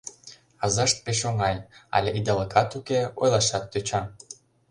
[0.65, 1.55] Азашт пеш оҥай:
[1.95, 4.01] але идалыкат уке, ойлашат тӧча...